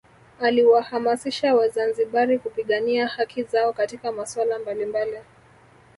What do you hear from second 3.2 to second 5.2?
zao katika masuala mbalimbali